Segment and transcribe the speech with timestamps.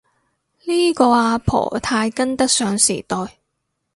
[0.63, 3.37] 呢個阿婆太跟得上時代